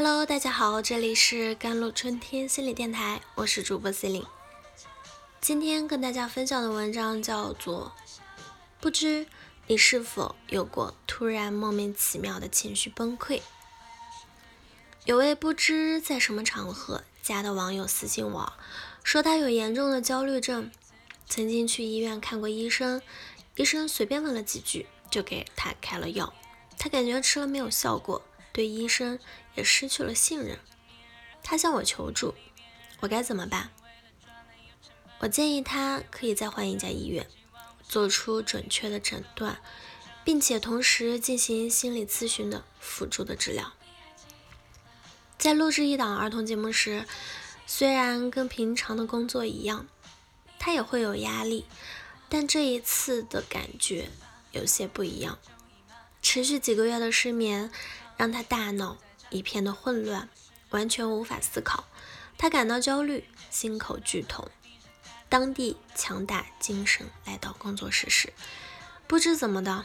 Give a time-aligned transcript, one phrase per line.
[0.00, 4.24] Hello，大家好，这里是甘露春天心理电台，我是主播 C 琳。
[5.40, 7.92] 今天跟大家分享的文章叫做
[8.80, 9.26] 《不知
[9.66, 13.38] 你是否有过突然莫名其妙的情绪崩溃》。
[15.04, 18.52] 有位不知在什么场合加的网友私信我，
[19.02, 20.70] 说他有严重的焦虑症，
[21.28, 23.02] 曾经去医院看过医生，
[23.56, 26.32] 医生随便问了几句就给他开了药，
[26.78, 28.22] 他感觉吃了没有效果。
[28.58, 29.20] 对医生
[29.54, 30.58] 也失去了信任，
[31.44, 32.34] 他向我求助，
[32.98, 33.70] 我该怎么办？
[35.20, 37.28] 我建议他可以再换一家医院，
[37.88, 39.60] 做出准确的诊断，
[40.24, 43.74] 并且同时进行心理咨询的辅助的治疗。
[45.38, 47.06] 在录制一档儿童节目时，
[47.64, 49.86] 虽然跟平常的工作一样，
[50.58, 51.64] 他也会有压力，
[52.28, 54.08] 但这一次的感觉
[54.50, 55.38] 有些不一样，
[56.20, 57.70] 持续几个月的失眠。
[58.18, 58.98] 让他大脑
[59.30, 60.28] 一片的混乱，
[60.68, 61.84] 完全无法思考。
[62.36, 64.50] 他感到焦虑，心口剧痛。
[65.30, 68.32] 当地强打精神来到工作室时，
[69.06, 69.84] 不知怎么的，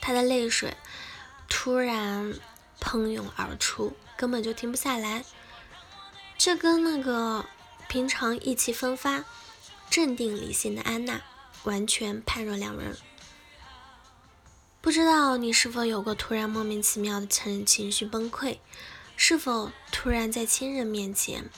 [0.00, 0.76] 他的泪水
[1.48, 2.34] 突然
[2.80, 5.24] 喷涌而出，根本就停不下来。
[6.36, 7.46] 这跟那个
[7.86, 9.24] 平常意气风发、
[9.90, 11.20] 镇定理性的安娜
[11.64, 12.96] 完全判若两人。
[14.84, 18.58] 不知道你是否有过突然莫名其妙的情情绪崩溃？
[19.16, 21.48] 是否突然在亲人面前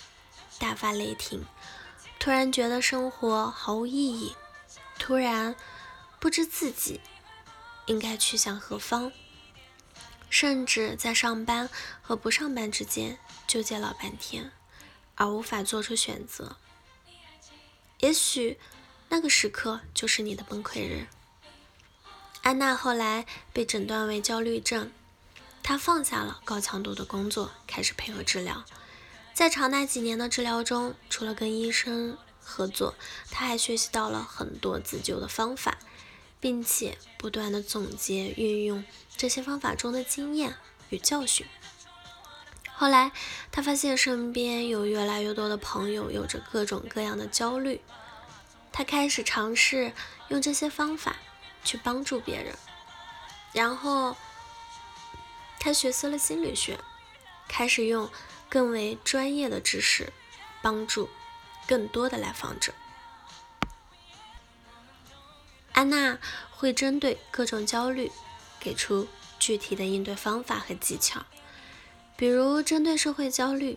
[0.60, 1.44] 大发雷霆？
[2.20, 4.36] 突然觉得生活毫无意义？
[4.96, 5.56] 突然
[6.20, 7.00] 不知自己
[7.86, 9.10] 应该去向何方？
[10.30, 11.68] 甚至在上班
[12.00, 14.52] 和不上班之间纠结老半天，
[15.16, 16.56] 而无法做出选择？
[17.98, 18.60] 也许
[19.08, 21.08] 那个时刻就是你的崩溃日。
[22.46, 24.92] 安娜后来被诊断为焦虑症，
[25.64, 28.64] 她放下了高强度的工作，开始配合治疗。
[29.34, 32.94] 在长达几年的治疗中，除了跟医生合作，
[33.32, 35.76] 她还学习到了很多自救的方法，
[36.38, 38.84] 并且不断的总结运用
[39.16, 40.54] 这些方法中的经验
[40.90, 41.44] 与教训。
[42.72, 43.10] 后来，
[43.50, 47.80] 她发现身边有越来越多的朋友有着各种各样的焦虑，
[48.70, 49.90] 她开始尝试
[50.28, 51.16] 用这些方法。
[51.66, 52.54] 去帮助别人，
[53.52, 54.16] 然后
[55.58, 56.78] 他学习了心理学，
[57.48, 58.08] 开始用
[58.48, 60.12] 更为专业的知识
[60.62, 61.10] 帮助
[61.66, 62.72] 更多的来访者。
[65.72, 66.18] 安娜
[66.52, 68.12] 会针对各种焦虑
[68.60, 69.08] 给出
[69.40, 71.26] 具体的应对方法和技巧，
[72.16, 73.76] 比如针对社会焦虑，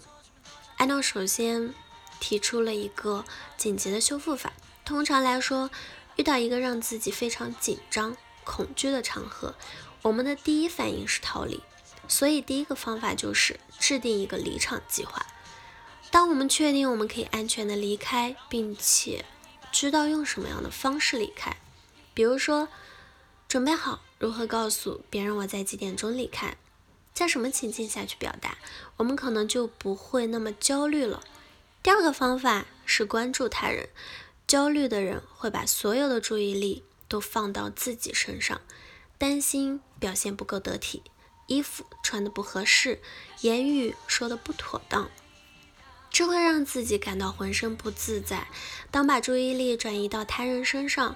[0.77, 1.73] 安娜首先
[2.19, 3.25] 提出了一个
[3.57, 4.53] 紧急的修复法。
[4.85, 5.71] 通常来说。
[6.19, 9.55] 遇到一个让自己非常紧张、恐惧的场合，
[10.01, 11.63] 我们的第一反应是逃离。
[12.09, 15.25] 所以，第一个方法就是制定一个离场计划。
[16.11, 19.23] 当我们确定我们可以安全的离开，并且
[19.71, 21.55] 知道用什么样的方式离开，
[22.13, 22.67] 比如说
[23.47, 26.57] 准备好如何告诉别人我在几点钟离开，
[27.13, 28.57] 在什么情境下去表达，
[28.97, 31.23] 我们可能就不会那么焦虑了。
[31.81, 33.87] 第二个方法是关注他人。
[34.49, 38.59] 焦虑的人会把所有的注意力都放到自己身上，
[39.19, 41.03] 担心表现不够得体，
[41.45, 42.99] 衣服穿的不合适，
[43.41, 45.11] 言语说的不妥当，
[46.09, 48.47] 这会让自己感到浑身不自在。
[48.89, 51.15] 当把注意力转移到他人身上，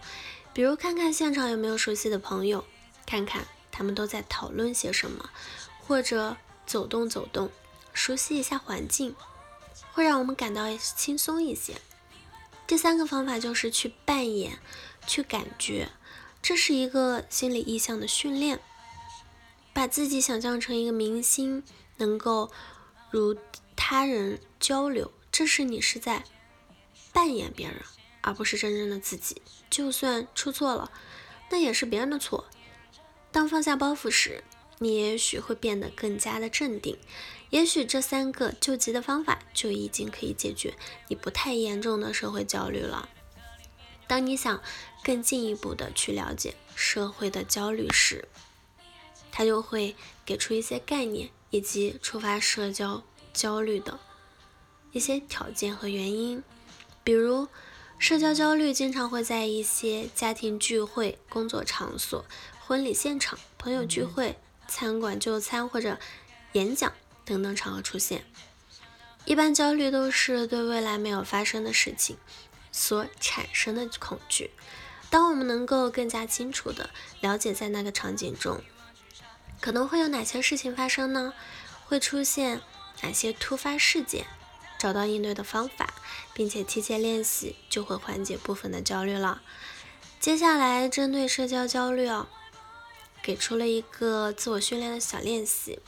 [0.53, 2.63] 比如看看现场有没有熟悉的朋友，
[3.03, 5.31] 看看他们都在讨论些什么，
[5.79, 7.49] 或者走动走动，
[7.93, 9.15] 熟悉一下环境，
[9.91, 11.81] 会让我们感到轻松一些。
[12.65, 14.59] 第三个方法就是去扮演，
[15.05, 15.89] 去感觉，
[16.41, 18.59] 这是一个心理意向的训练。
[19.73, 21.63] 把自己想象成一个明星，
[21.97, 22.51] 能够
[23.09, 23.35] 如
[23.75, 26.23] 他人交流，这是你是在
[27.11, 27.81] 扮演别人，
[28.21, 29.41] 而不是真正的自己。
[29.69, 30.91] 就算出错了，
[31.49, 32.45] 那也是别人的错。
[33.31, 34.43] 当放下包袱时，
[34.79, 36.97] 你也许会变得更加的镇定。
[37.49, 40.73] 也许这三个救急的方法就已经可以解决
[41.07, 43.09] 你不太严重的社会焦虑了。
[44.07, 44.61] 当你想
[45.03, 48.27] 更进一步的去了解社会的焦虑时，
[49.31, 53.03] 他就会给出一些概念以及触发社交
[53.33, 53.99] 焦虑的
[54.91, 56.43] 一些条件和原因。
[57.03, 57.47] 比如，
[57.99, 62.25] 社交焦虑经常会在一些家庭聚会、工作场所、
[62.65, 64.37] 婚礼现场、朋友聚会、
[64.73, 65.99] 餐馆就餐或者
[66.53, 66.91] 演讲。
[67.25, 68.25] 等等场合出现，
[69.23, 72.17] 一般焦虑都是对未来没有发生的事情
[72.69, 74.51] 所产生的恐惧。
[75.09, 76.89] 当我们能够更加清楚的
[77.21, 78.61] 了解在那个场景中
[79.61, 81.33] 可能会有哪些事情发生呢？
[81.85, 82.61] 会出现
[83.03, 84.25] 哪些突发事件？
[84.77, 85.93] 找到应对的方法，
[86.33, 89.41] 并且提前练习，就会缓解部分的焦虑了。
[90.19, 92.27] 接下来针对社交焦虑哦，
[93.23, 95.79] 给出了一个自我训练的小练习。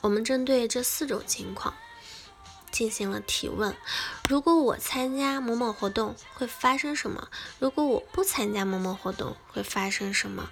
[0.00, 1.74] 我们针对这四种情况
[2.70, 3.76] 进行了提问：
[4.28, 7.28] 如果我参加某某活动会发生什么？
[7.58, 10.50] 如果我不参加某某活动会发生什么？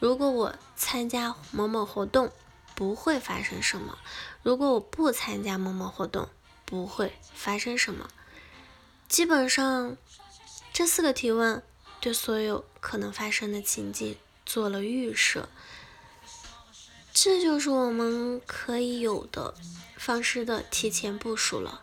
[0.00, 2.32] 如果我参加某某活动
[2.74, 3.98] 不会发生什么？
[4.42, 6.30] 如果我不参加某某活动
[6.64, 8.08] 不会发生什么？
[9.06, 9.96] 基本上
[10.72, 11.62] 这四个提问
[12.00, 15.48] 对所有可能发生的情境做了预设。
[17.12, 19.54] 这就是我们可以有的
[19.96, 21.82] 方式的提前部署了。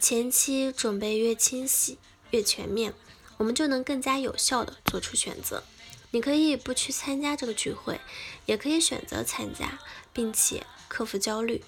[0.00, 1.98] 前期准备越清晰、
[2.30, 2.92] 越全面，
[3.36, 5.62] 我们就能更加有效的做出选择。
[6.10, 8.00] 你可以不去参加这个聚会，
[8.44, 9.78] 也可以选择参加，
[10.12, 11.62] 并且克服焦虑。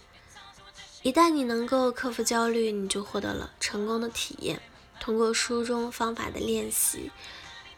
[1.02, 4.60] 一旦你能够克服焦虑，你就获得了成功的体验。
[5.00, 7.10] 通过书中方法的练习，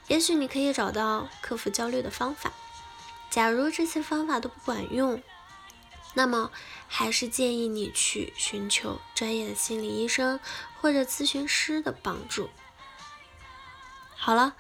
[0.09, 2.53] 也许你可以找到克服焦虑的方法。
[3.29, 5.23] 假如这些方法都不管用，
[6.15, 6.51] 那么
[6.89, 10.41] 还是建议你去寻求专业的心理医生
[10.81, 12.49] 或者咨询师的帮助。
[14.17, 14.55] 好了，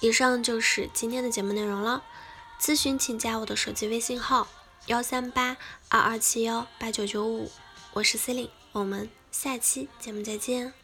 [0.00, 2.04] 以上就是今天的节目内容了。
[2.60, 4.46] 咨询请加我的手机微信号：
[4.86, 5.56] 幺三八
[5.88, 7.50] 二二七幺八九九五，
[7.94, 10.83] 我是 C e l i n e 我们下期节目再见。